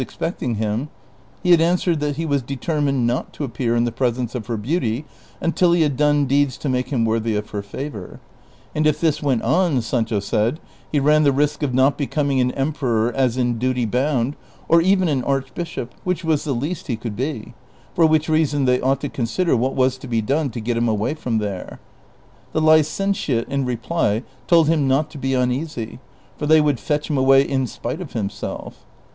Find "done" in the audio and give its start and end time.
5.95-6.25, 20.19-20.49